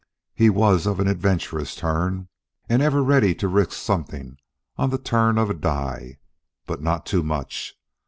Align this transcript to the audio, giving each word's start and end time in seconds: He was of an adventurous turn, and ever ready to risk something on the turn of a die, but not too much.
He 0.33 0.49
was 0.49 0.87
of 0.87 0.99
an 0.99 1.07
adventurous 1.07 1.75
turn, 1.75 2.27
and 2.67 2.81
ever 2.81 3.03
ready 3.03 3.35
to 3.35 3.47
risk 3.47 3.73
something 3.73 4.37
on 4.75 4.89
the 4.89 4.97
turn 4.97 5.37
of 5.37 5.51
a 5.51 5.53
die, 5.53 6.17
but 6.65 6.81
not 6.81 7.05
too 7.05 7.21
much. 7.21 7.75